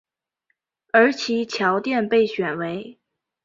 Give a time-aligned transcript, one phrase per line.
[0.93, 2.97] 而其桥殿被选为。